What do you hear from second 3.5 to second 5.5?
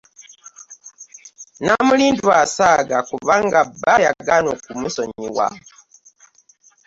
bba yagaana okumusonyiwa.